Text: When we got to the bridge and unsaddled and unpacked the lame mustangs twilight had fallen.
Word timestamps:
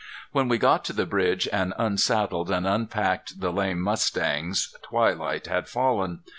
When 0.31 0.47
we 0.47 0.57
got 0.57 0.83
to 0.85 0.93
the 0.93 1.05
bridge 1.05 1.47
and 1.53 1.75
unsaddled 1.77 2.49
and 2.49 2.65
unpacked 2.67 3.39
the 3.39 3.51
lame 3.53 3.79
mustangs 3.79 4.75
twilight 4.81 5.45
had 5.45 5.67
fallen. 5.69 6.21